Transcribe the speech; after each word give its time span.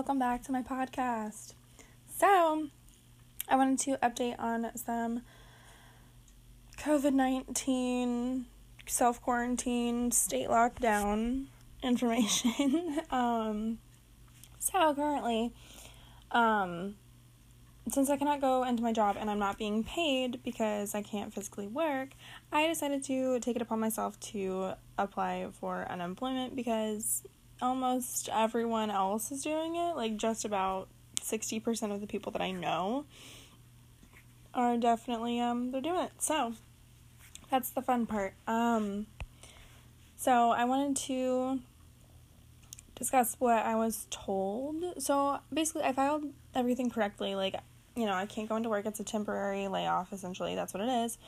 welcome 0.00 0.18
back 0.18 0.42
to 0.42 0.50
my 0.50 0.62
podcast. 0.62 1.52
So, 2.16 2.68
I 3.50 3.54
wanted 3.54 3.78
to 3.80 3.98
update 3.98 4.40
on 4.40 4.70
some 4.74 5.20
COVID 6.78 7.12
19 7.12 8.46
self 8.86 9.20
quarantine 9.20 10.10
state 10.10 10.48
lockdown 10.48 11.48
information. 11.82 13.00
um, 13.10 13.76
so, 14.58 14.94
currently, 14.94 15.52
um, 16.30 16.94
since 17.90 18.08
I 18.08 18.16
cannot 18.16 18.40
go 18.40 18.64
into 18.64 18.82
my 18.82 18.94
job 18.94 19.18
and 19.20 19.30
I'm 19.30 19.38
not 19.38 19.58
being 19.58 19.84
paid 19.84 20.42
because 20.42 20.94
I 20.94 21.02
can't 21.02 21.30
physically 21.30 21.66
work, 21.66 22.12
I 22.50 22.66
decided 22.68 23.04
to 23.04 23.38
take 23.40 23.54
it 23.54 23.60
upon 23.60 23.80
myself 23.80 24.18
to 24.20 24.72
apply 24.96 25.48
for 25.52 25.86
unemployment 25.90 26.56
because 26.56 27.22
almost 27.62 28.28
everyone 28.32 28.90
else 28.90 29.30
is 29.30 29.42
doing 29.42 29.76
it. 29.76 29.96
Like, 29.96 30.16
just 30.16 30.44
about 30.44 30.88
60% 31.22 31.92
of 31.92 32.00
the 32.00 32.06
people 32.06 32.32
that 32.32 32.42
I 32.42 32.50
know 32.50 33.04
are 34.54 34.76
definitely, 34.76 35.40
um, 35.40 35.70
they're 35.70 35.80
doing 35.80 36.00
it. 36.00 36.12
So, 36.18 36.54
that's 37.50 37.70
the 37.70 37.82
fun 37.82 38.06
part. 38.06 38.34
Um, 38.46 39.06
so, 40.16 40.50
I 40.50 40.64
wanted 40.64 40.96
to 41.06 41.60
discuss 42.94 43.36
what 43.38 43.64
I 43.64 43.76
was 43.76 44.06
told. 44.10 45.02
So, 45.02 45.40
basically, 45.52 45.82
I 45.82 45.92
filed 45.92 46.24
everything 46.54 46.90
correctly. 46.90 47.34
Like, 47.34 47.56
you 47.96 48.06
know, 48.06 48.14
I 48.14 48.26
can't 48.26 48.48
go 48.48 48.56
into 48.56 48.68
work. 48.68 48.86
It's 48.86 49.00
a 49.00 49.04
temporary 49.04 49.68
layoff, 49.68 50.12
essentially. 50.12 50.54
That's 50.54 50.72
what 50.74 50.82
it 50.82 50.88
is. 51.04 51.18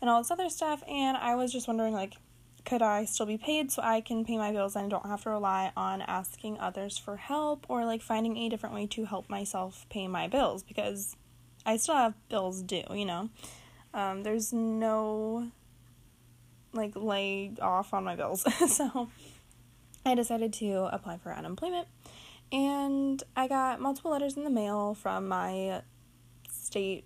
And 0.00 0.08
all 0.08 0.20
this 0.20 0.30
other 0.30 0.48
stuff. 0.48 0.82
And 0.88 1.16
I 1.16 1.34
was 1.34 1.52
just 1.52 1.68
wondering, 1.68 1.92
like, 1.92 2.14
could 2.70 2.82
I 2.82 3.04
still 3.04 3.26
be 3.26 3.36
paid 3.36 3.72
so 3.72 3.82
I 3.82 4.00
can 4.00 4.24
pay 4.24 4.36
my 4.36 4.52
bills 4.52 4.76
and 4.76 4.88
don't 4.88 5.04
have 5.04 5.24
to 5.24 5.30
rely 5.30 5.72
on 5.76 6.02
asking 6.02 6.60
others 6.60 6.96
for 6.96 7.16
help 7.16 7.66
or 7.68 7.84
like 7.84 8.00
finding 8.00 8.36
a 8.36 8.48
different 8.48 8.76
way 8.76 8.86
to 8.86 9.06
help 9.06 9.28
myself 9.28 9.86
pay 9.90 10.06
my 10.06 10.28
bills 10.28 10.62
because 10.62 11.16
I 11.66 11.78
still 11.78 11.96
have 11.96 12.14
bills 12.28 12.62
due, 12.62 12.84
you 12.92 13.04
know. 13.04 13.28
Um, 13.92 14.22
there's 14.22 14.52
no 14.52 15.50
like 16.72 16.92
lay 16.94 17.50
off 17.60 17.92
on 17.92 18.04
my 18.04 18.14
bills. 18.14 18.46
so 18.72 19.08
I 20.06 20.14
decided 20.14 20.52
to 20.54 20.94
apply 20.94 21.18
for 21.18 21.34
unemployment 21.34 21.88
and 22.52 23.20
I 23.36 23.48
got 23.48 23.80
multiple 23.80 24.12
letters 24.12 24.36
in 24.36 24.44
the 24.44 24.50
mail 24.50 24.94
from 24.94 25.26
my 25.26 25.82
state 26.48 27.04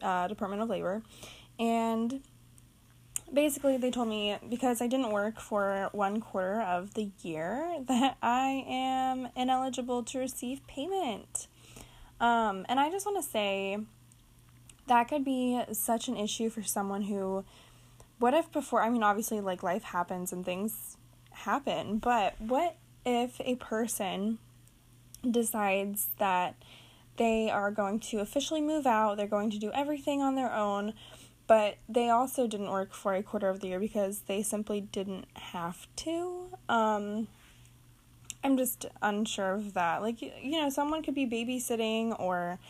uh, 0.00 0.28
Department 0.28 0.62
of 0.62 0.70
Labor 0.70 1.02
and 1.58 2.22
basically 3.32 3.76
they 3.76 3.90
told 3.90 4.08
me 4.08 4.36
because 4.48 4.80
I 4.80 4.86
didn't 4.86 5.10
work 5.10 5.40
for 5.40 5.88
one 5.92 6.20
quarter 6.20 6.60
of 6.60 6.94
the 6.94 7.10
year 7.22 7.76
that 7.86 8.16
I 8.22 8.64
am 8.68 9.28
ineligible 9.36 10.02
to 10.04 10.18
receive 10.18 10.66
payment. 10.66 11.48
Um, 12.20 12.66
and 12.68 12.78
I 12.78 12.90
just 12.90 13.06
want 13.06 13.22
to 13.22 13.30
say 13.30 13.78
that 14.86 15.08
could 15.08 15.24
be 15.24 15.62
such 15.72 16.08
an 16.08 16.16
issue 16.16 16.50
for 16.50 16.62
someone 16.62 17.02
who 17.02 17.44
what 18.18 18.34
if 18.34 18.52
before 18.52 18.82
I 18.82 18.90
mean 18.90 19.02
obviously 19.02 19.40
like 19.40 19.62
life 19.62 19.82
happens 19.82 20.32
and 20.32 20.44
things 20.44 20.96
happen, 21.30 21.98
but 21.98 22.38
what 22.40 22.76
if 23.06 23.40
a 23.40 23.54
person 23.56 24.38
decides 25.28 26.08
that 26.18 26.56
they 27.16 27.50
are 27.50 27.70
going 27.70 28.00
to 28.00 28.18
officially 28.18 28.60
move 28.60 28.86
out, 28.86 29.16
they're 29.16 29.26
going 29.26 29.50
to 29.50 29.58
do 29.58 29.70
everything 29.72 30.22
on 30.22 30.34
their 30.34 30.52
own, 30.52 30.94
but 31.50 31.78
they 31.88 32.08
also 32.08 32.46
didn't 32.46 32.70
work 32.70 32.94
for 32.94 33.12
a 33.12 33.24
quarter 33.24 33.48
of 33.48 33.58
the 33.58 33.66
year 33.66 33.80
because 33.80 34.20
they 34.28 34.40
simply 34.40 34.80
didn't 34.80 35.26
have 35.34 35.88
to. 35.96 36.46
Um, 36.68 37.26
I'm 38.44 38.56
just 38.56 38.86
unsure 39.02 39.54
of 39.54 39.74
that. 39.74 40.00
Like, 40.00 40.22
you 40.22 40.52
know, 40.52 40.70
someone 40.70 41.02
could 41.02 41.16
be 41.16 41.26
babysitting 41.26 42.14
or 42.20 42.60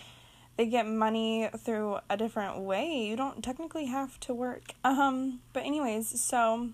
they 0.56 0.64
get 0.64 0.86
money 0.86 1.50
through 1.58 1.98
a 2.08 2.16
different 2.16 2.60
way. 2.60 3.04
You 3.04 3.16
don't 3.16 3.44
technically 3.44 3.84
have 3.84 4.18
to 4.20 4.32
work. 4.32 4.72
Um, 4.82 5.40
but 5.52 5.66
anyways, 5.66 6.18
so 6.18 6.70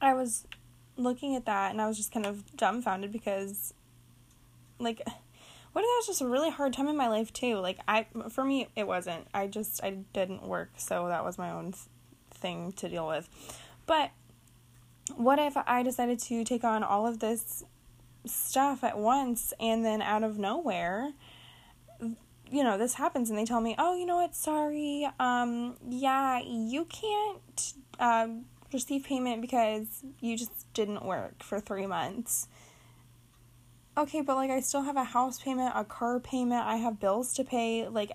I 0.00 0.14
was 0.14 0.46
looking 0.96 1.36
at 1.36 1.44
that 1.44 1.72
and 1.72 1.82
I 1.82 1.88
was 1.88 1.98
just 1.98 2.10
kind 2.10 2.24
of 2.24 2.56
dumbfounded 2.56 3.12
because 3.12 3.74
like 4.78 5.06
what 5.72 5.82
if 5.82 5.88
that 5.88 5.96
was 5.98 6.06
just 6.06 6.20
a 6.20 6.28
really 6.28 6.50
hard 6.50 6.72
time 6.72 6.88
in 6.88 6.96
my 6.96 7.08
life 7.08 7.32
too? 7.32 7.56
Like 7.56 7.78
I, 7.88 8.06
for 8.30 8.44
me, 8.44 8.68
it 8.76 8.86
wasn't. 8.86 9.26
I 9.32 9.46
just 9.46 9.82
I 9.82 9.98
didn't 10.12 10.42
work, 10.42 10.70
so 10.76 11.08
that 11.08 11.24
was 11.24 11.38
my 11.38 11.50
own 11.50 11.74
thing 12.30 12.72
to 12.72 12.88
deal 12.88 13.06
with. 13.06 13.28
But 13.86 14.10
what 15.16 15.38
if 15.38 15.56
I 15.56 15.82
decided 15.82 16.18
to 16.20 16.44
take 16.44 16.64
on 16.64 16.82
all 16.82 17.06
of 17.06 17.20
this 17.20 17.64
stuff 18.26 18.84
at 18.84 18.98
once 18.98 19.52
and 19.58 19.84
then 19.84 20.00
out 20.02 20.22
of 20.22 20.38
nowhere, 20.38 21.12
you 22.50 22.62
know, 22.62 22.76
this 22.76 22.94
happens 22.94 23.30
and 23.30 23.38
they 23.38 23.46
tell 23.46 23.60
me, 23.60 23.74
"Oh, 23.78 23.96
you 23.96 24.04
know 24.04 24.16
what? 24.16 24.34
Sorry. 24.34 25.08
Um, 25.18 25.76
yeah, 25.88 26.40
you 26.40 26.84
can't 26.84 27.72
um 27.98 28.44
receive 28.72 29.04
payment 29.04 29.40
because 29.40 30.02
you 30.20 30.36
just 30.36 30.72
didn't 30.74 31.04
work 31.04 31.42
for 31.42 31.60
3 31.60 31.86
months." 31.86 32.48
Okay, 33.96 34.20
but 34.20 34.36
like 34.36 34.50
I 34.50 34.60
still 34.60 34.82
have 34.82 34.96
a 34.96 35.04
house 35.04 35.40
payment, 35.40 35.72
a 35.74 35.84
car 35.84 36.20
payment, 36.20 36.64
I 36.66 36.76
have 36.76 37.00
bills 37.00 37.34
to 37.34 37.44
pay. 37.44 37.88
Like, 37.88 38.12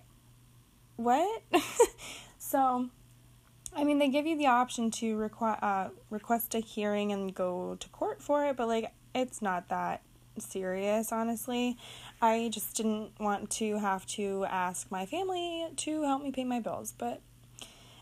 what? 0.96 1.42
so, 2.38 2.90
I 3.76 3.84
mean, 3.84 4.00
they 4.00 4.10
give 4.10 4.26
you 4.26 4.38
the 4.38 4.48
option 4.48 4.92
to 4.92 5.16
request 5.18 5.62
uh, 5.62 5.90
request 6.10 6.56
a 6.56 6.60
hearing 6.60 7.12
and 7.12 7.34
go 7.34 7.76
to 7.80 7.90
court 7.90 8.22
for 8.22 8.46
it, 8.46 8.58
but 8.58 8.68
like, 8.68 8.92
it's 9.14 9.42
not 9.42 9.70
that 9.70 10.02
serious, 10.40 11.12
honestly. 11.12 11.78
I 12.22 12.50
just 12.52 12.76
didn't 12.76 13.12
want 13.20 13.50
to 13.52 13.78
have 13.78 14.06
to 14.08 14.46
ask 14.46 14.92
my 14.92 15.06
family 15.06 15.68
to 15.78 16.04
help 16.04 16.24
me 16.24 16.32
pay 16.32 16.44
my 16.44 16.60
bills, 16.60 16.94
but 16.98 17.22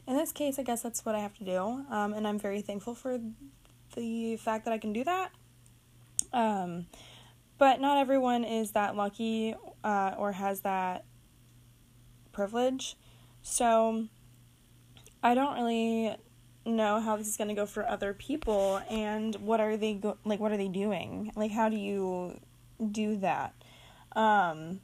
in 0.07 0.15
this 0.15 0.31
case, 0.31 0.59
I 0.59 0.63
guess 0.63 0.81
that's 0.81 1.03
what 1.05 1.15
I 1.15 1.19
have 1.19 1.35
to 1.37 1.43
do, 1.43 1.59
um, 1.89 2.13
and 2.13 2.27
I'm 2.27 2.39
very 2.39 2.61
thankful 2.61 2.93
for 2.93 3.19
the 3.95 4.37
fact 4.37 4.65
that 4.65 4.73
I 4.73 4.77
can 4.77 4.93
do 4.93 5.03
that. 5.03 5.31
Um, 6.31 6.85
but 7.57 7.79
not 7.79 7.97
everyone 7.97 8.43
is 8.43 8.71
that 8.71 8.95
lucky 8.95 9.55
uh, 9.83 10.13
or 10.17 10.33
has 10.33 10.61
that 10.61 11.05
privilege. 12.31 12.95
So 13.41 14.07
I 15.23 15.33
don't 15.33 15.55
really 15.55 16.15
know 16.65 16.99
how 16.99 17.15
this 17.15 17.27
is 17.27 17.37
going 17.37 17.47
to 17.47 17.53
go 17.53 17.65
for 17.65 17.87
other 17.87 18.13
people 18.13 18.81
and 18.89 19.35
what 19.35 19.59
are 19.59 19.77
they 19.77 19.93
go- 19.93 20.17
like 20.25 20.39
what 20.39 20.51
are 20.51 20.57
they 20.57 20.67
doing? 20.67 21.31
Like 21.35 21.51
how 21.51 21.69
do 21.69 21.77
you 21.77 22.39
do 22.91 23.17
that? 23.17 23.53
Um 24.15 24.81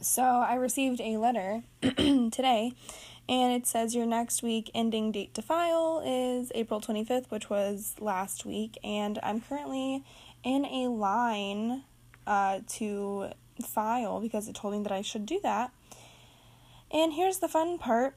so 0.00 0.22
I 0.22 0.54
received 0.54 1.00
a 1.00 1.16
letter 1.16 1.62
today 1.82 2.74
and 3.28 3.52
it 3.54 3.66
says 3.66 3.94
your 3.94 4.06
next 4.06 4.42
week 4.42 4.70
ending 4.74 5.10
date 5.10 5.34
to 5.34 5.42
file 5.42 6.02
is 6.04 6.52
April 6.54 6.80
25th, 6.80 7.30
which 7.30 7.48
was 7.48 7.94
last 7.98 8.44
week 8.44 8.78
and 8.84 9.18
I'm 9.22 9.40
currently 9.40 10.04
in 10.46 10.64
a 10.64 10.88
line 10.88 11.82
uh, 12.26 12.60
to 12.68 13.28
file 13.62 14.20
because 14.20 14.48
it 14.48 14.54
told 14.54 14.72
me 14.74 14.82
that 14.84 14.92
I 14.92 15.02
should 15.02 15.26
do 15.26 15.38
that. 15.42 15.72
And 16.90 17.12
here's 17.12 17.38
the 17.38 17.48
fun 17.48 17.76
part 17.78 18.16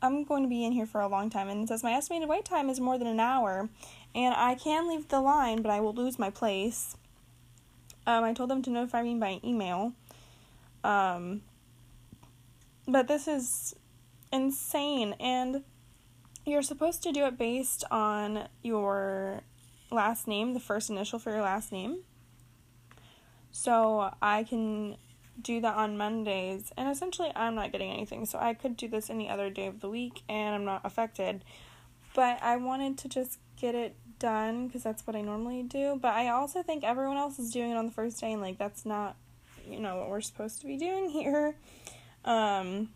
I'm 0.00 0.22
going 0.22 0.44
to 0.44 0.48
be 0.48 0.64
in 0.64 0.70
here 0.70 0.86
for 0.86 1.00
a 1.00 1.08
long 1.08 1.28
time. 1.28 1.48
And 1.48 1.64
it 1.64 1.68
says 1.68 1.82
my 1.82 1.94
estimated 1.94 2.28
wait 2.28 2.44
time 2.44 2.70
is 2.70 2.78
more 2.78 2.98
than 2.98 3.08
an 3.08 3.18
hour. 3.18 3.68
And 4.14 4.32
I 4.36 4.54
can 4.54 4.88
leave 4.88 5.08
the 5.08 5.20
line, 5.20 5.60
but 5.60 5.72
I 5.72 5.80
will 5.80 5.92
lose 5.92 6.20
my 6.20 6.30
place. 6.30 6.94
Um, 8.10 8.24
I 8.24 8.32
told 8.32 8.50
them 8.50 8.60
to 8.62 8.70
notify 8.70 9.04
me 9.04 9.14
by 9.14 9.38
email. 9.44 9.92
Um, 10.82 11.42
but 12.88 13.06
this 13.06 13.28
is 13.28 13.76
insane, 14.32 15.14
and 15.20 15.62
you're 16.44 16.62
supposed 16.62 17.04
to 17.04 17.12
do 17.12 17.24
it 17.26 17.38
based 17.38 17.84
on 17.88 18.48
your 18.64 19.42
last 19.92 20.26
name, 20.26 20.54
the 20.54 20.60
first 20.60 20.90
initial 20.90 21.20
for 21.20 21.30
your 21.30 21.42
last 21.42 21.70
name. 21.70 21.98
So 23.52 24.12
I 24.20 24.42
can 24.42 24.96
do 25.40 25.60
that 25.60 25.76
on 25.76 25.96
Mondays, 25.96 26.72
and 26.76 26.88
essentially 26.88 27.30
I'm 27.36 27.54
not 27.54 27.70
getting 27.70 27.92
anything, 27.92 28.26
so 28.26 28.40
I 28.40 28.54
could 28.54 28.76
do 28.76 28.88
this 28.88 29.08
any 29.08 29.28
other 29.28 29.50
day 29.50 29.68
of 29.68 29.80
the 29.80 29.88
week 29.88 30.22
and 30.28 30.52
I'm 30.56 30.64
not 30.64 30.80
affected. 30.84 31.44
But 32.14 32.42
I 32.42 32.56
wanted 32.56 32.98
to 32.98 33.08
just 33.08 33.38
get 33.56 33.76
it 33.76 33.94
done 34.20 34.68
because 34.68 34.84
that's 34.84 35.04
what 35.06 35.16
I 35.16 35.22
normally 35.22 35.64
do. 35.64 35.98
But 36.00 36.14
I 36.14 36.28
also 36.28 36.62
think 36.62 36.84
everyone 36.84 37.16
else 37.16 37.40
is 37.40 37.50
doing 37.50 37.72
it 37.72 37.76
on 37.76 37.86
the 37.86 37.92
first 37.92 38.20
day, 38.20 38.32
and 38.32 38.40
like 38.40 38.58
that's 38.58 38.86
not, 38.86 39.16
you 39.68 39.80
know, 39.80 39.96
what 39.96 40.10
we're 40.10 40.20
supposed 40.20 40.60
to 40.60 40.66
be 40.66 40.76
doing 40.76 41.10
here. 41.10 41.56
Um, 42.24 42.90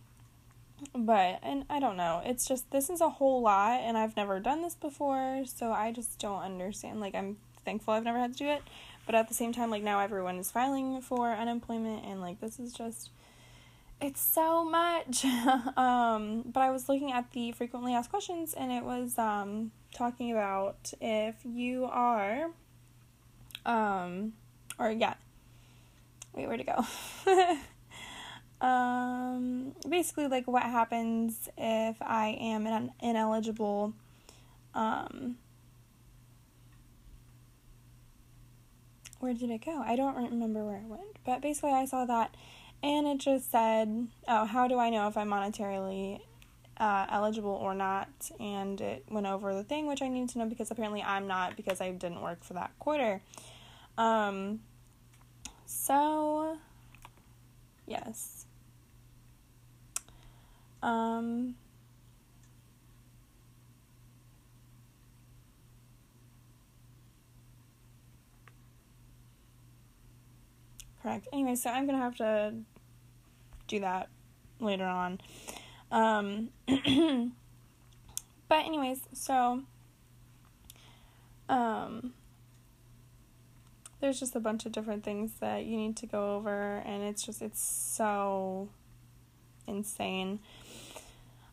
but 0.94 1.41
and 1.43 1.65
I 1.69 1.81
don't 1.81 1.97
know. 1.97 2.23
It's 2.25 2.47
just 2.47 2.71
this 2.71 2.88
is 2.88 3.00
a 3.00 3.11
whole 3.11 3.43
lot, 3.43 3.81
and 3.81 3.99
I've 3.99 4.17
never 4.17 4.38
done 4.38 4.62
this 4.62 4.76
before, 4.76 5.44
so 5.47 5.73
I 5.73 5.91
just 5.91 6.21
don't 6.21 6.43
understand. 6.43 7.00
Like 7.00 7.17
I'm 7.17 7.38
thankful 7.65 7.94
I've 7.94 8.05
never 8.05 8.19
had 8.19 8.32
to 8.32 8.38
do 8.38 8.49
it. 8.49 8.62
But 9.06 9.15
at 9.15 9.29
the 9.29 9.35
same 9.35 9.53
time, 9.53 9.71
like 9.71 9.82
now 9.82 10.00
everyone 10.00 10.37
is 10.37 10.50
filing 10.50 11.00
for 11.00 11.32
unemployment, 11.32 12.05
and 12.05 12.21
like 12.21 12.41
this 12.41 12.59
is 12.59 12.73
just 12.73 13.11
it's 14.00 14.21
so 14.21 14.65
much. 14.65 15.25
um, 15.76 16.43
but 16.47 16.61
I 16.61 16.71
was 16.71 16.88
looking 16.88 17.12
at 17.12 17.32
the 17.32 17.53
frequently 17.53 17.94
asked 17.94 18.11
questions, 18.11 18.55
and 18.55 18.73
it 18.73 18.85
was 18.85 19.19
um, 19.19 19.73
talking 19.94 20.32
about 20.32 20.93
if 21.00 21.37
you 21.44 21.85
are, 21.87 22.50
um, 23.64 24.35
or 24.79 24.91
yeah, 24.91 25.14
wait, 26.35 26.46
where 26.46 26.56
to 26.56 26.64
go? 26.64 27.56
um, 28.67 29.73
basically, 29.88 30.26
like 30.26 30.46
what 30.46 30.64
happens 30.64 31.49
if 31.56 31.96
I 32.02 32.37
am 32.41 32.67
an 32.67 32.93
ineligible. 33.00 33.94
Um, 34.75 35.37
where 39.20 39.32
did 39.32 39.50
it 39.50 39.64
go? 39.64 39.81
I 39.81 39.97
don't 39.97 40.17
remember 40.17 40.64
where 40.64 40.76
it 40.76 40.87
went, 40.87 41.19
but 41.25 41.40
basically, 41.40 41.73
I 41.73 41.87
saw 41.87 42.05
that 42.05 42.35
and 42.82 43.06
it 43.06 43.19
just 43.19 43.50
said, 43.50 44.08
"Oh, 44.29 44.44
how 44.44 44.69
do 44.69 44.79
I 44.79 44.90
know 44.90 45.08
if 45.08 45.17
I'm 45.17 45.31
monetarily 45.31 46.20
uh, 46.85 47.07
eligible 47.11 47.51
or 47.67 47.75
not?" 47.75 48.11
And 48.41 48.81
it 48.81 49.05
went 49.11 49.27
over 49.27 49.55
the 49.55 49.65
thing 49.65 49.87
which 49.87 50.03
I 50.03 50.09
need 50.09 50.29
to 50.31 50.39
know 50.39 50.47
because 50.47 50.71
apparently 50.71 51.03
I'm 51.03 51.27
not 51.27 51.57
because 51.57 51.81
I 51.81 51.91
didn't 51.93 52.23
work 52.23 52.45
for 52.45 52.55
that 52.55 52.73
quarter. 52.79 53.23
Um, 53.99 54.61
so, 55.67 56.59
yes. 57.87 58.47
Um, 60.83 61.55
correct. 71.03 71.29
Anyway, 71.33 71.55
so 71.55 71.71
I'm 71.71 71.87
gonna 71.87 71.99
have 71.99 72.17
to 72.17 72.55
do 73.69 73.81
that 73.81 74.09
later 74.61 74.85
on. 74.85 75.21
Um, 75.94 76.49
but 78.49 78.64
anyways, 78.67 79.00
so 79.12 79.62
um, 81.49 82.12
there's 84.00 84.19
just 84.19 84.35
a 84.35 84.41
bunch 84.41 84.67
of 84.67 84.73
different 84.73 85.05
things 85.05 85.35
that 85.41 85.67
you 85.67 85.76
need 85.76 85.96
to 85.99 86.06
go 86.06 86.35
over, 86.35 86.82
and 86.85 87.05
it's 87.05 87.23
just 87.23 87.41
it's 87.41 87.62
so 87.62 88.69
insane. 89.69 90.41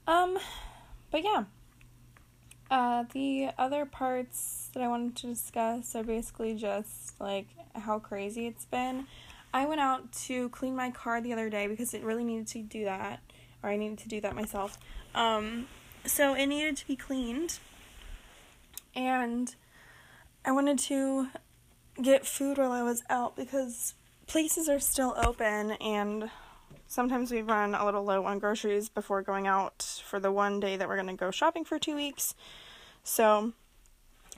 Um, 0.07 0.39
but 1.11 1.23
yeah. 1.23 1.43
Uh, 2.71 3.03
the 3.13 3.49
other 3.57 3.85
parts 3.85 4.69
that 4.73 4.81
I 4.81 4.87
wanted 4.87 5.17
to 5.17 5.27
discuss 5.27 5.93
are 5.93 6.03
basically 6.03 6.55
just 6.55 7.19
like 7.19 7.45
how 7.75 7.99
crazy 7.99 8.47
it's 8.47 8.65
been. 8.65 9.05
I 9.53 9.65
went 9.65 9.81
out 9.81 10.11
to 10.23 10.47
clean 10.49 10.75
my 10.75 10.89
car 10.89 11.21
the 11.21 11.33
other 11.33 11.49
day 11.49 11.67
because 11.67 11.93
it 11.93 12.01
really 12.01 12.23
needed 12.23 12.47
to 12.47 12.63
do 12.63 12.85
that, 12.85 13.19
or 13.63 13.69
I 13.69 13.77
needed 13.77 13.97
to 13.99 14.07
do 14.07 14.21
that 14.21 14.35
myself. 14.35 14.77
Um, 15.13 15.67
so 16.05 16.33
it 16.33 16.47
needed 16.47 16.77
to 16.77 16.87
be 16.87 16.95
cleaned, 16.95 17.59
and 18.95 19.55
I 20.43 20.51
wanted 20.51 20.79
to 20.79 21.27
get 22.01 22.25
food 22.25 22.57
while 22.57 22.71
I 22.71 22.83
was 22.83 23.03
out 23.09 23.35
because 23.35 23.93
places 24.25 24.67
are 24.69 24.79
still 24.79 25.13
open, 25.17 25.71
and 25.71 26.29
sometimes 26.87 27.31
we 27.31 27.41
run 27.41 27.75
a 27.75 27.85
little 27.85 28.03
low 28.03 28.25
on 28.25 28.39
groceries 28.39 28.89
before 28.89 29.21
going 29.21 29.45
out 29.45 30.01
for 30.05 30.19
the 30.19 30.31
one 30.31 30.59
day 30.59 30.77
that 30.77 30.87
we're 30.87 30.95
gonna 30.95 31.15
go 31.15 31.31
shopping 31.31 31.63
for 31.63 31.77
two 31.77 31.95
weeks. 31.95 32.33
So 33.03 33.53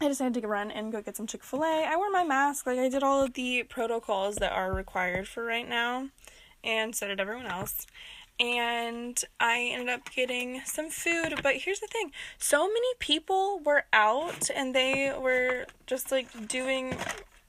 I 0.02 0.08
decided 0.08 0.42
to 0.42 0.48
run 0.48 0.72
and 0.72 0.92
go 0.92 1.02
get 1.02 1.16
some 1.16 1.28
Chick 1.28 1.44
fil 1.44 1.64
A. 1.64 1.86
I 1.86 1.96
wore 1.96 2.10
my 2.12 2.24
mask, 2.24 2.66
like, 2.66 2.80
I 2.80 2.90
did 2.90 3.04
all 3.04 3.24
of 3.24 3.34
the 3.34 3.64
protocols 3.64 4.36
that 4.38 4.52
are 4.52 4.74
required 4.74 5.28
for 5.28 5.46
right 5.46 5.68
now, 5.70 6.10
and 6.64 6.96
so 6.96 7.08
did 7.08 7.20
everyone 7.20 7.46
else. 7.46 7.86
And 8.40 9.22
I 9.40 9.70
ended 9.72 9.90
up 9.90 10.12
getting 10.12 10.62
some 10.66 10.90
food, 10.90 11.40
but 11.44 11.56
here's 11.58 11.80
the 11.80 11.88
thing 11.88 12.12
so 12.38 12.68
many 12.68 12.88
people 13.00 13.62
were 13.64 13.86
out 13.94 14.50
and 14.54 14.74
they 14.74 15.14
were 15.18 15.66
just 15.86 16.12
like 16.12 16.48
doing 16.48 16.98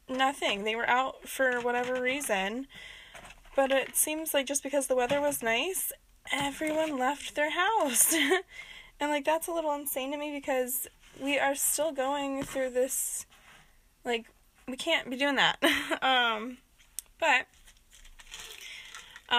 nothing. 0.09 0.65
They 0.65 0.77
were 0.77 0.89
out 0.89 1.29
for 1.29 1.61
whatever 1.61 2.01
reason, 2.01 2.67
but 3.57 3.73
it 3.73 3.97
seems 3.97 4.35
like 4.35 4.47
just 4.47 4.63
because 4.63 4.87
the 4.87 4.97
weather 4.97 5.21
was 5.21 5.43
nice, 5.43 5.91
everyone 6.31 6.99
left 6.99 7.35
their 7.35 7.51
house. 7.51 8.15
and 9.01 9.11
like 9.11 9.25
that's 9.25 9.49
a 9.49 9.53
little 9.53 9.73
insane 9.73 10.13
to 10.13 10.19
me 10.19 10.33
because 10.33 10.87
we 11.21 11.39
are 11.39 11.55
still 11.55 11.93
going 11.93 12.43
through 12.43 12.71
this 12.71 13.27
like 14.05 14.27
we 14.67 14.77
can't 14.77 15.11
be 15.11 15.17
doing 15.17 15.37
that 15.37 15.59
um 16.03 16.59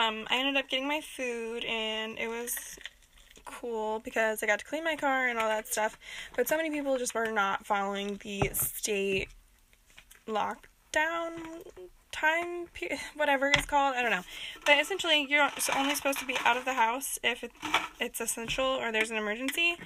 um 0.06 0.28
i 0.30 0.38
ended 0.38 0.56
up 0.56 0.69
getting 0.69 0.88
my 0.88 1.02
food 1.02 1.63
and 1.66 2.18
it 2.18 2.28
was 2.28 2.78
cool 3.46 4.00
because 4.00 4.42
i 4.44 4.48
got 4.48 4.60
to 4.60 4.66
clean 4.66 4.84
my 4.84 4.96
car 4.96 5.28
and 5.28 5.38
all 5.38 5.48
that 5.48 5.68
stuff. 5.68 5.98
But 6.36 6.48
so 6.48 6.57
many 6.57 6.72
people 6.72 6.98
just 6.98 7.13
were 7.13 7.31
not 7.31 7.66
following 7.66 8.19
the 8.24 8.50
state 8.54 9.30
lockdown 10.28 11.63
time 12.12 12.68
whatever 13.16 13.50
it's 13.50 13.66
called 13.66 13.96
i 13.96 14.02
don't 14.02 14.12
know. 14.12 14.24
But 14.66 14.80
essentially 14.80 15.25
you're 15.30 15.48
only 15.78 15.96
supposed 15.96 16.19
to 16.19 16.25
be 16.25 16.36
out 16.44 16.57
of 16.57 16.66
the 16.66 16.74
house 16.74 17.19
if 17.24 17.44
it's 18.00 18.19
essential 18.19 18.66
or 18.66 18.92
there's 18.92 19.12
an 19.12 19.18
emergency. 19.18 19.78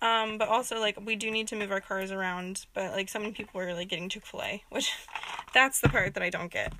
Um, 0.00 0.36
but 0.36 0.48
also 0.48 0.80
like 0.80 0.98
we 1.04 1.14
do 1.14 1.30
need 1.30 1.46
to 1.48 1.56
move 1.56 1.70
our 1.70 1.80
cars 1.80 2.10
around, 2.10 2.66
but 2.74 2.92
like 2.92 3.08
so 3.08 3.20
many 3.20 3.30
people 3.32 3.60
were 3.60 3.72
like 3.72 3.88
getting 3.88 4.08
Chick 4.08 4.26
fil 4.26 4.42
A, 4.42 4.62
which 4.70 4.92
that's 5.54 5.80
the 5.80 5.88
part 5.88 6.14
that 6.14 6.22
I 6.24 6.30
don't 6.30 6.50
get. 6.50 6.72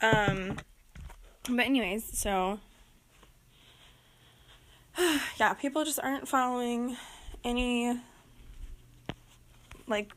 Um, 0.00 0.56
but 1.48 1.66
anyways, 1.66 2.18
so 2.18 2.60
yeah, 5.38 5.54
people 5.54 5.84
just 5.84 6.00
aren't 6.02 6.28
following 6.28 6.96
any 7.44 7.98
like 9.86 10.12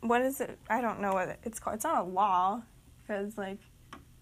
what 0.00 0.22
is 0.22 0.40
it? 0.40 0.58
I 0.68 0.80
don't 0.80 1.00
know 1.00 1.12
what 1.12 1.38
it's 1.42 1.58
called. 1.58 1.76
It's 1.76 1.84
not 1.84 2.04
a 2.04 2.08
law 2.08 2.62
because 3.02 3.36
like 3.36 3.58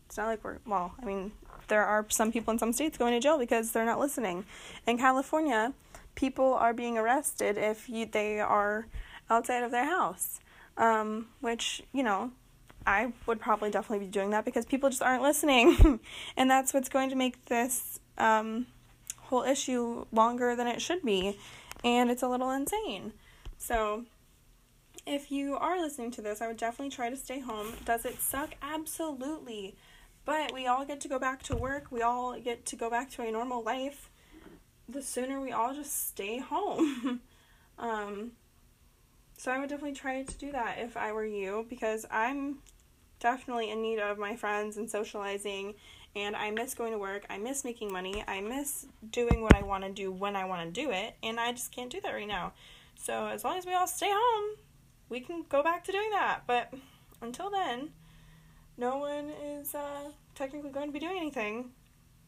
it's 0.07 0.17
not 0.17 0.27
like 0.27 0.43
we're 0.43 0.59
well, 0.67 0.95
I 1.01 1.05
mean, 1.05 1.33
there 1.69 1.85
are 1.85 2.07
some 2.09 2.33
people 2.33 2.53
in 2.53 2.59
some 2.59 2.73
states 2.73 2.99
going 2.99 3.13
to 3.13 3.21
jail 3.21 3.39
because 3.39 3.73
they're 3.73 3.85
not 3.85 4.01
listening. 4.01 4.45
In 4.87 4.99
California, 4.99 5.73
people 6.15 6.55
are 6.55 6.73
being 6.73 6.99
arrested 6.99 7.57
if 7.57 7.89
you, 7.89 8.07
they 8.07 8.41
are 8.41 8.87
outside 9.31 9.63
of 9.63 9.71
their 9.71 9.85
house. 9.85 10.41
Um, 10.77 11.27
which, 11.41 11.83
you 11.93 12.05
know, 12.05 12.31
I 12.89 13.13
would 13.27 13.39
probably 13.39 13.71
definitely 13.71 14.07
be 14.07 14.11
doing 14.11 14.31
that 14.31 14.47
because 14.47 14.65
people 14.65 14.89
just 14.89 15.03
aren't 15.03 15.23
listening. 15.23 16.01
and 16.37 16.51
that's 16.51 16.73
what's 16.73 16.89
going 16.89 17.11
to 17.11 17.17
make 17.17 17.45
this 17.45 18.01
um, 18.17 18.67
whole 19.17 19.43
issue 19.43 20.07
longer 20.11 20.57
than 20.57 20.67
it 20.67 20.81
should 20.81 21.03
be. 21.03 21.39
And 21.85 22.11
it's 22.11 22.23
a 22.23 22.29
little 22.29 22.51
insane. 22.51 23.13
So, 23.59 24.07
if 25.07 25.31
you 25.31 25.57
are 25.57 25.79
listening 25.79 26.11
to 26.13 26.23
this, 26.23 26.41
I 26.41 26.47
would 26.47 26.57
definitely 26.57 26.91
try 26.91 27.11
to 27.11 27.17
stay 27.17 27.41
home. 27.41 27.75
Does 27.85 28.07
it 28.07 28.21
suck? 28.21 28.55
Absolutely. 28.63 29.77
But 30.25 30.53
we 30.55 30.67
all 30.67 30.87
get 30.87 31.01
to 31.03 31.09
go 31.09 31.19
back 31.19 31.43
to 31.45 31.57
work, 31.57 31.91
we 31.91 32.01
all 32.03 32.39
get 32.41 32.65
to 32.67 32.77
go 32.77 32.89
back 32.89 33.11
to 33.13 33.23
a 33.23 33.31
normal 33.31 33.63
life 33.63 34.11
the 34.89 35.03
sooner 35.03 35.41
we 35.41 35.53
all 35.53 35.75
just 35.75 36.09
stay 36.09 36.39
home. 36.39 37.21
um, 37.79 38.33
so 39.37 39.53
I 39.53 39.59
would 39.59 39.69
definitely 39.69 39.95
try 39.95 40.23
to 40.23 40.39
do 40.39 40.53
that 40.53 40.79
if 40.79 40.97
I 40.97 41.13
were 41.13 41.27
you 41.27 41.67
because 41.69 42.07
I'm 42.11 42.59
definitely 43.21 43.71
in 43.71 43.83
need 43.83 43.99
of 43.99 44.19
my 44.19 44.37
friends 44.37 44.77
and 44.77 44.91
socializing 44.91 45.75
and 46.17 46.35
I 46.35 46.51
miss 46.51 46.75
going 46.75 46.93
to 46.93 46.99
work. 46.99 47.27
I 47.29 47.39
miss 47.39 47.65
making 47.65 47.93
money. 47.93 48.25
I 48.27 48.41
miss 48.41 48.87
doing 49.11 49.43
what 49.43 49.55
I 49.55 49.63
want 49.63 49.85
to 49.85 49.91
do 49.91 50.11
when 50.11 50.37
I 50.37 50.45
want 50.47 50.63
to 50.63 50.81
do 50.81 50.91
it 50.91 51.15
and 51.23 51.39
I 51.39 51.53
just 51.53 51.73
can't 51.73 51.91
do 51.91 52.01
that 52.01 52.13
right 52.13 52.29
now. 52.29 52.53
So 52.97 53.27
as 53.27 53.45
long 53.45 53.59
as 53.59 53.67
we 53.67 53.75
all 53.75 53.87
stay 53.87 54.11
home, 54.11 54.57
we 55.09 55.21
can 55.21 55.45
go 55.49 55.63
back 55.63 55.85
to 55.85 55.93
doing 55.93 56.11
that. 56.11 56.43
But 56.47 56.73
until 57.21 57.51
then, 57.51 57.91
no 58.77 58.99
one 58.99 59.31
is 59.31 59.75
uh, 59.75 60.11
technically 60.35 60.71
going 60.71 60.87
to 60.87 60.93
be 60.93 60.99
doing 60.99 61.17
anything 61.17 61.71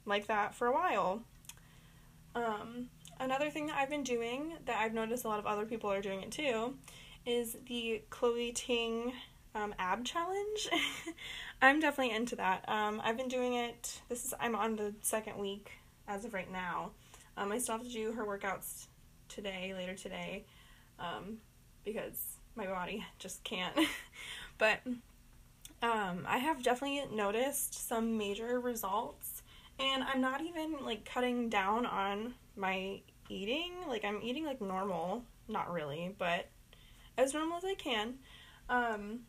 like 0.06 0.26
that 0.26 0.54
for 0.54 0.66
a 0.66 0.72
while. 0.72 1.22
Um, 2.34 2.88
another 3.18 3.50
thing 3.50 3.66
that 3.66 3.76
I've 3.76 3.90
been 3.90 4.04
doing 4.04 4.54
that 4.66 4.76
I've 4.78 4.94
noticed 4.94 5.24
a 5.24 5.28
lot 5.28 5.38
of 5.38 5.46
other 5.46 5.66
people 5.66 5.90
are 5.90 6.00
doing 6.00 6.22
it 6.22 6.30
too 6.30 6.74
is 7.26 7.56
the 7.66 8.02
Chloe 8.10 8.52
Ting 8.52 9.12
um, 9.54 9.74
ab 9.78 10.04
challenge. 10.04 10.68
I'm 11.62 11.80
definitely 11.80 12.14
into 12.14 12.36
that. 12.36 12.64
Um, 12.68 13.00
I've 13.04 13.16
been 13.16 13.28
doing 13.28 13.54
it. 13.54 14.00
This 14.08 14.24
is 14.24 14.34
I'm 14.40 14.54
on 14.54 14.76
the 14.76 14.94
second 15.02 15.38
week 15.38 15.70
as 16.08 16.24
of 16.24 16.34
right 16.34 16.50
now. 16.50 16.90
Um, 17.36 17.52
I 17.52 17.58
still 17.58 17.76
have 17.76 17.86
to 17.86 17.92
do 17.92 18.12
her 18.12 18.24
workouts 18.24 18.86
today, 19.28 19.72
later 19.74 19.94
today, 19.94 20.44
um, 20.98 21.38
because 21.84 22.20
my 22.56 22.66
body 22.66 23.04
just 23.18 23.42
can't. 23.44 23.76
but 24.58 24.80
um, 25.82 26.26
I 26.26 26.38
have 26.38 26.62
definitely 26.62 27.04
noticed 27.14 27.88
some 27.88 28.18
major 28.18 28.60
results 28.60 29.42
and 29.80 30.04
I'm 30.04 30.20
not 30.20 30.42
even 30.42 30.76
like 30.84 31.04
cutting 31.04 31.48
down 31.48 31.86
on 31.86 32.34
my 32.56 33.00
eating. 33.28 33.72
Like 33.88 34.04
I'm 34.04 34.20
eating 34.22 34.44
like 34.44 34.60
normal, 34.60 35.24
not 35.48 35.72
really, 35.72 36.14
but 36.18 36.48
as 37.16 37.32
normal 37.32 37.58
as 37.58 37.64
I 37.64 37.74
can. 37.74 38.14
Um 38.68 39.20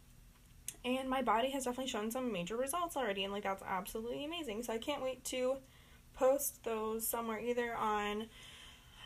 and 0.84 1.10
my 1.10 1.22
body 1.22 1.50
has 1.52 1.66
definitely 1.66 1.92
shown 1.92 2.12
some 2.12 2.32
major 2.32 2.58
results 2.58 2.98
already, 2.98 3.24
and 3.24 3.34
like 3.34 3.44
that's 3.44 3.64
absolutely 3.64 4.26
amazing. 4.26 4.64
So 4.64 4.74
I 4.74 4.78
can't 4.78 5.02
wait 5.02 5.24
to 5.26 5.58
post 6.16 6.64
those 6.64 7.08
somewhere 7.08 7.40
either 7.40 7.76
on 7.76 8.28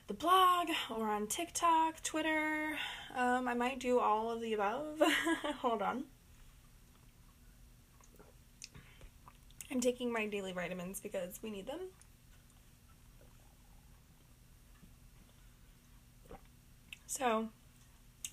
the 0.08 0.14
blog 0.14 0.70
or 0.90 1.10
on 1.10 1.28
TikTok, 1.28 2.02
Twitter. 2.04 2.78
Um, 3.16 3.48
I 3.48 3.54
might 3.54 3.80
do 3.80 4.00
all 4.00 4.32
of 4.32 4.42
the 4.42 4.54
above. 4.54 5.02
Hold 5.60 5.82
on. 5.82 6.06
I'm 9.72 9.82
taking 9.82 10.12
my 10.12 10.28
daily 10.28 10.52
vitamins 10.52 11.00
because 11.02 11.40
we 11.42 11.50
need 11.50 11.68
them. 11.68 11.80
So, 17.08 17.50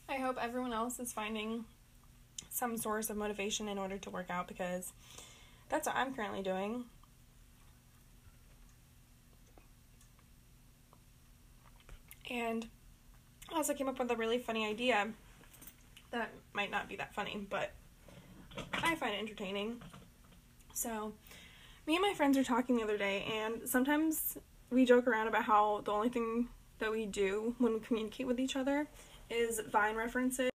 I 0.08 0.16
hope 0.16 0.36
everyone 0.40 0.72
else 0.72 0.98
is 0.98 1.12
finding 1.12 1.64
some 2.52 2.76
source 2.76 3.08
of 3.10 3.16
motivation 3.16 3.68
in 3.68 3.78
order 3.78 3.96
to 3.98 4.10
work 4.10 4.26
out 4.30 4.46
because 4.46 4.92
that's 5.68 5.86
what 5.86 5.96
I'm 5.96 6.14
currently 6.14 6.42
doing. 6.42 6.84
And 12.30 12.68
I 13.52 13.56
also 13.56 13.74
came 13.74 13.88
up 13.88 13.98
with 13.98 14.10
a 14.10 14.16
really 14.16 14.38
funny 14.38 14.66
idea 14.66 15.08
that 16.10 16.30
might 16.52 16.70
not 16.70 16.88
be 16.88 16.96
that 16.96 17.14
funny, 17.14 17.46
but 17.50 17.72
I 18.72 18.94
find 18.96 19.14
it 19.14 19.18
entertaining. 19.18 19.80
So, 20.74 21.12
me 21.86 21.96
and 21.96 22.02
my 22.02 22.14
friends 22.14 22.36
were 22.36 22.44
talking 22.44 22.76
the 22.76 22.82
other 22.82 22.98
day, 22.98 23.26
and 23.32 23.68
sometimes 23.68 24.38
we 24.70 24.84
joke 24.84 25.06
around 25.06 25.26
about 25.26 25.44
how 25.44 25.82
the 25.84 25.90
only 25.90 26.10
thing 26.10 26.48
that 26.78 26.90
we 26.90 27.06
do 27.06 27.54
when 27.58 27.74
we 27.74 27.80
communicate 27.80 28.26
with 28.26 28.38
each 28.38 28.56
other 28.56 28.86
is 29.30 29.60
Vine 29.70 29.96
references. 29.96 30.51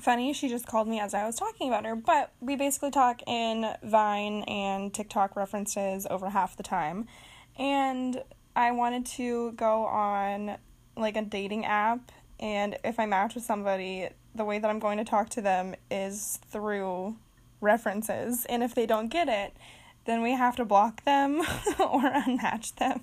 Funny, 0.00 0.32
she 0.32 0.48
just 0.48 0.66
called 0.66 0.88
me 0.88 0.98
as 0.98 1.12
I 1.12 1.26
was 1.26 1.36
talking 1.36 1.68
about 1.68 1.84
her, 1.84 1.94
but 1.94 2.32
we 2.40 2.56
basically 2.56 2.90
talk 2.90 3.20
in 3.26 3.66
Vine 3.82 4.42
and 4.44 4.94
TikTok 4.94 5.36
references 5.36 6.06
over 6.08 6.30
half 6.30 6.56
the 6.56 6.62
time. 6.62 7.06
And 7.58 8.22
I 8.56 8.70
wanted 8.72 9.04
to 9.06 9.52
go 9.52 9.84
on 9.84 10.56
like 10.96 11.16
a 11.16 11.22
dating 11.22 11.66
app, 11.66 12.12
and 12.38 12.78
if 12.82 12.98
I 12.98 13.04
match 13.04 13.34
with 13.34 13.44
somebody, 13.44 14.08
the 14.34 14.44
way 14.44 14.58
that 14.58 14.70
I'm 14.70 14.78
going 14.78 14.98
to 14.98 15.04
talk 15.04 15.28
to 15.30 15.42
them 15.42 15.74
is 15.90 16.38
through 16.50 17.16
references. 17.60 18.46
And 18.46 18.62
if 18.62 18.74
they 18.74 18.86
don't 18.86 19.08
get 19.08 19.28
it, 19.28 19.54
then 20.06 20.22
we 20.22 20.32
have 20.32 20.56
to 20.56 20.64
block 20.64 21.04
them 21.04 21.40
or 21.78 22.00
unmatch 22.10 22.76
them. 22.76 23.02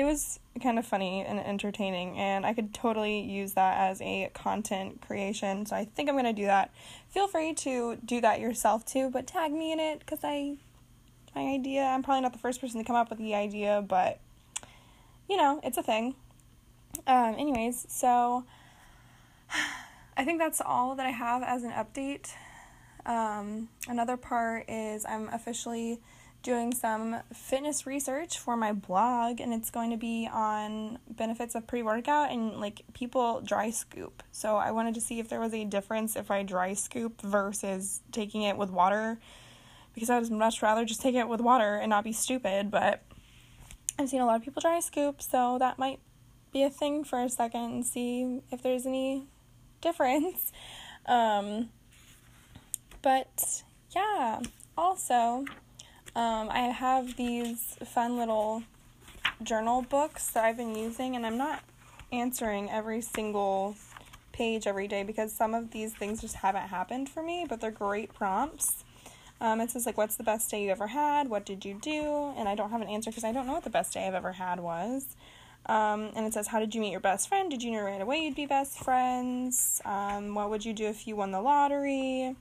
It 0.00 0.04
was 0.04 0.40
kind 0.62 0.78
of 0.78 0.86
funny 0.86 1.22
and 1.26 1.38
entertaining, 1.38 2.16
and 2.16 2.46
I 2.46 2.54
could 2.54 2.72
totally 2.72 3.20
use 3.20 3.52
that 3.52 3.90
as 3.90 4.00
a 4.00 4.30
content 4.32 5.02
creation. 5.02 5.66
So 5.66 5.76
I 5.76 5.84
think 5.84 6.08
I'm 6.08 6.14
going 6.14 6.24
to 6.24 6.32
do 6.32 6.46
that. 6.46 6.70
Feel 7.10 7.28
free 7.28 7.52
to 7.56 7.98
do 8.02 8.22
that 8.22 8.40
yourself 8.40 8.86
too, 8.86 9.10
but 9.10 9.26
tag 9.26 9.52
me 9.52 9.72
in 9.72 9.78
it 9.78 9.98
because 9.98 10.20
I, 10.22 10.56
my 11.34 11.42
idea, 11.42 11.82
I'm 11.82 12.02
probably 12.02 12.22
not 12.22 12.32
the 12.32 12.38
first 12.38 12.62
person 12.62 12.80
to 12.80 12.86
come 12.86 12.96
up 12.96 13.10
with 13.10 13.18
the 13.18 13.34
idea, 13.34 13.84
but 13.86 14.20
you 15.28 15.36
know, 15.36 15.60
it's 15.62 15.76
a 15.76 15.82
thing. 15.82 16.14
Um, 17.06 17.34
anyways, 17.36 17.84
so 17.90 18.44
I 20.16 20.24
think 20.24 20.38
that's 20.38 20.62
all 20.62 20.94
that 20.94 21.04
I 21.04 21.10
have 21.10 21.42
as 21.42 21.62
an 21.62 21.72
update. 21.72 22.30
Um, 23.04 23.68
another 23.86 24.16
part 24.16 24.64
is 24.66 25.04
I'm 25.04 25.28
officially 25.28 26.00
doing 26.42 26.72
some 26.72 27.16
fitness 27.32 27.86
research 27.86 28.38
for 28.38 28.56
my 28.56 28.72
blog, 28.72 29.40
and 29.40 29.52
it's 29.52 29.70
going 29.70 29.90
to 29.90 29.96
be 29.96 30.28
on 30.32 30.98
benefits 31.08 31.54
of 31.54 31.66
pre 31.66 31.82
workout 31.82 32.30
and 32.30 32.60
like 32.60 32.82
people 32.94 33.40
dry 33.40 33.70
scoop. 33.70 34.22
So 34.32 34.56
I 34.56 34.70
wanted 34.70 34.94
to 34.94 35.00
see 35.00 35.20
if 35.20 35.28
there 35.28 35.40
was 35.40 35.52
a 35.54 35.64
difference 35.64 36.16
if 36.16 36.30
I 36.30 36.42
dry 36.42 36.74
scoop 36.74 37.20
versus 37.20 38.00
taking 38.12 38.42
it 38.42 38.56
with 38.56 38.70
water 38.70 39.18
because 39.94 40.10
I 40.10 40.18
would 40.18 40.30
much 40.30 40.62
rather 40.62 40.84
just 40.84 41.00
take 41.00 41.14
it 41.14 41.28
with 41.28 41.40
water 41.40 41.76
and 41.76 41.90
not 41.90 42.04
be 42.04 42.12
stupid, 42.12 42.70
but 42.70 43.02
I've 43.98 44.08
seen 44.08 44.20
a 44.20 44.26
lot 44.26 44.36
of 44.36 44.42
people 44.42 44.62
dry 44.62 44.80
scoop, 44.80 45.20
so 45.20 45.58
that 45.58 45.78
might 45.78 46.00
be 46.52 46.62
a 46.62 46.70
thing 46.70 47.04
for 47.04 47.22
a 47.22 47.28
second 47.28 47.64
and 47.64 47.86
see 47.86 48.40
if 48.50 48.62
there's 48.62 48.86
any 48.86 49.26
difference. 49.80 50.52
Um, 51.06 51.70
but 53.00 53.62
yeah, 53.96 54.40
also, 54.76 55.46
um, 56.16 56.48
I 56.50 56.60
have 56.60 57.16
these 57.16 57.76
fun 57.84 58.16
little 58.16 58.62
journal 59.42 59.82
books 59.82 60.28
that 60.30 60.44
I've 60.44 60.56
been 60.56 60.74
using, 60.74 61.16
and 61.16 61.24
I'm 61.24 61.38
not 61.38 61.62
answering 62.12 62.70
every 62.70 63.00
single 63.00 63.76
page 64.32 64.66
every 64.66 64.88
day 64.88 65.02
because 65.02 65.32
some 65.32 65.54
of 65.54 65.70
these 65.70 65.92
things 65.94 66.20
just 66.20 66.36
haven't 66.36 66.68
happened 66.68 67.08
for 67.08 67.22
me, 67.22 67.46
but 67.48 67.60
they're 67.60 67.70
great 67.70 68.12
prompts. 68.14 68.84
Um, 69.40 69.60
it 69.60 69.70
says, 69.70 69.86
like, 69.86 69.96
what's 69.96 70.16
the 70.16 70.24
best 70.24 70.50
day 70.50 70.64
you 70.64 70.70
ever 70.70 70.88
had? 70.88 71.30
What 71.30 71.46
did 71.46 71.64
you 71.64 71.78
do? 71.80 72.34
And 72.36 72.48
I 72.48 72.54
don't 72.54 72.70
have 72.70 72.82
an 72.82 72.88
answer 72.88 73.10
because 73.10 73.24
I 73.24 73.32
don't 73.32 73.46
know 73.46 73.54
what 73.54 73.64
the 73.64 73.70
best 73.70 73.94
day 73.94 74.06
I've 74.06 74.14
ever 74.14 74.32
had 74.32 74.60
was. 74.60 75.16
Um, 75.66 76.10
and 76.14 76.26
it 76.26 76.34
says, 76.34 76.48
how 76.48 76.58
did 76.58 76.74
you 76.74 76.80
meet 76.80 76.90
your 76.90 77.00
best 77.00 77.28
friend? 77.28 77.50
Did 77.50 77.62
you 77.62 77.70
know 77.70 77.82
right 77.82 78.00
away 78.00 78.18
you'd 78.18 78.34
be 78.34 78.46
best 78.46 78.78
friends? 78.78 79.80
Um, 79.84 80.34
what 80.34 80.50
would 80.50 80.64
you 80.64 80.72
do 80.72 80.86
if 80.86 81.06
you 81.06 81.16
won 81.16 81.30
the 81.30 81.40
lottery? 81.40 82.36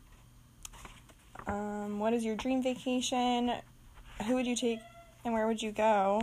Um, 1.49 1.97
what 1.97 2.13
is 2.13 2.23
your 2.23 2.35
dream 2.35 2.61
vacation? 2.61 3.51
Who 4.27 4.35
would 4.35 4.45
you 4.45 4.55
take 4.55 4.79
and 5.25 5.33
where 5.33 5.47
would 5.47 5.63
you 5.63 5.71
go? 5.71 6.21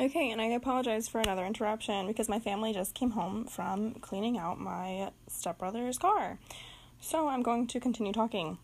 Okay, 0.00 0.30
and 0.30 0.40
I 0.40 0.46
apologize 0.46 1.08
for 1.08 1.20
another 1.20 1.44
interruption 1.44 2.06
because 2.06 2.28
my 2.28 2.38
family 2.38 2.72
just 2.72 2.94
came 2.94 3.10
home 3.10 3.44
from 3.44 3.94
cleaning 3.94 4.38
out 4.38 4.58
my 4.58 5.10
stepbrother's 5.28 5.98
car. 5.98 6.38
So 7.00 7.28
I'm 7.28 7.42
going 7.42 7.66
to 7.66 7.80
continue 7.80 8.12
talking. 8.12 8.56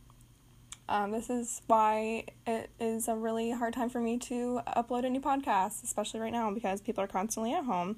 Um, 0.88 1.10
this 1.10 1.30
is 1.30 1.60
why 1.66 2.24
it 2.46 2.70
is 2.80 3.08
a 3.08 3.14
really 3.14 3.50
hard 3.50 3.74
time 3.74 3.88
for 3.88 4.00
me 4.00 4.18
to 4.18 4.60
upload 4.76 5.06
a 5.06 5.10
new 5.10 5.20
podcast, 5.20 5.82
especially 5.84 6.20
right 6.20 6.32
now 6.32 6.50
because 6.50 6.80
people 6.80 7.04
are 7.04 7.08
constantly 7.08 7.52
at 7.52 7.64
home, 7.64 7.96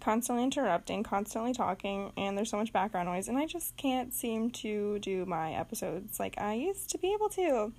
constantly 0.00 0.44
interrupting, 0.44 1.02
constantly 1.02 1.52
talking, 1.52 2.12
and 2.16 2.36
there's 2.36 2.50
so 2.50 2.56
much 2.56 2.72
background 2.72 3.08
noise, 3.08 3.28
and 3.28 3.38
I 3.38 3.46
just 3.46 3.76
can't 3.76 4.12
seem 4.12 4.50
to 4.50 4.98
do 4.98 5.26
my 5.26 5.52
episodes 5.52 6.18
like 6.18 6.38
I 6.38 6.54
used 6.54 6.90
to 6.90 6.98
be 6.98 7.12
able 7.12 7.28
to. 7.30 7.72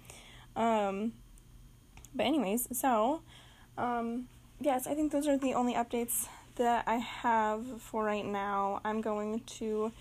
Um, 0.56 1.14
but, 2.14 2.26
anyways, 2.26 2.68
so, 2.78 3.22
um, 3.78 4.28
yes, 4.60 4.88
I 4.88 4.94
think 4.94 5.12
those 5.12 5.28
are 5.28 5.38
the 5.38 5.54
only 5.54 5.74
updates 5.74 6.28
that 6.56 6.84
I 6.88 6.96
have 6.96 7.82
for 7.82 8.04
right 8.04 8.26
now. 8.26 8.82
I'm 8.84 9.02
going 9.02 9.42
to 9.58 9.92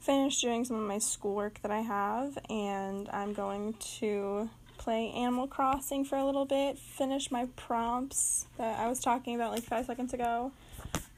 finish 0.00 0.40
doing 0.40 0.64
some 0.64 0.76
of 0.76 0.86
my 0.86 0.98
schoolwork 0.98 1.60
that 1.62 1.70
I 1.70 1.80
have, 1.80 2.36
and 2.48 3.08
I'm 3.12 3.32
going 3.32 3.74
to 3.98 4.50
play 4.78 5.10
Animal 5.10 5.46
Crossing 5.46 6.04
for 6.04 6.16
a 6.16 6.24
little 6.24 6.46
bit, 6.46 6.78
finish 6.78 7.30
my 7.30 7.46
prompts 7.54 8.46
that 8.56 8.80
I 8.80 8.88
was 8.88 8.98
talking 8.98 9.34
about 9.34 9.52
like 9.52 9.62
five 9.62 9.84
seconds 9.86 10.14
ago, 10.14 10.52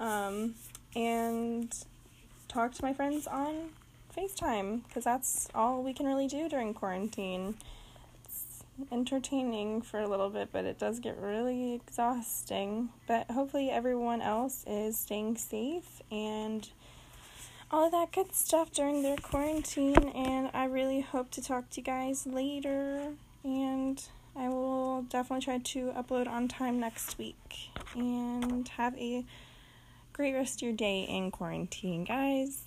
um, 0.02 0.54
and 0.96 1.72
talk 2.48 2.74
to 2.74 2.84
my 2.84 2.92
friends 2.92 3.26
on 3.26 3.70
FaceTime 4.16 4.82
because 4.86 5.04
that's 5.04 5.48
all 5.54 5.82
we 5.82 5.94
can 5.94 6.06
really 6.06 6.26
do 6.26 6.48
during 6.48 6.74
quarantine. 6.74 7.54
It's 8.24 8.64
entertaining 8.90 9.80
for 9.80 10.00
a 10.00 10.08
little 10.08 10.28
bit, 10.28 10.48
but 10.52 10.64
it 10.64 10.78
does 10.78 10.98
get 10.98 11.16
really 11.18 11.74
exhausting. 11.74 12.90
But 13.06 13.30
hopefully, 13.30 13.70
everyone 13.70 14.20
else 14.20 14.64
is 14.66 14.98
staying 14.98 15.36
safe 15.36 16.02
and 16.10 16.68
all 17.70 17.86
of 17.86 17.92
that 17.92 18.10
good 18.12 18.34
stuff 18.34 18.72
during 18.72 19.02
their 19.02 19.16
quarantine. 19.16 20.08
And 20.08 20.50
I 20.52 20.64
really 20.64 21.00
hope 21.00 21.30
to 21.30 21.42
talk 21.42 21.70
to 21.70 21.80
you 21.80 21.84
guys 21.84 22.26
later. 22.26 23.12
And 23.44 24.02
I 24.34 24.48
will 24.48 25.02
definitely 25.02 25.44
try 25.44 25.58
to 25.58 25.92
upload 25.92 26.26
on 26.26 26.48
time 26.48 26.80
next 26.80 27.18
week. 27.18 27.70
And 27.94 28.66
have 28.68 28.96
a 28.98 29.24
great 30.12 30.34
rest 30.34 30.56
of 30.58 30.62
your 30.62 30.72
day 30.72 31.02
in 31.02 31.30
quarantine, 31.30 32.04
guys. 32.04 32.62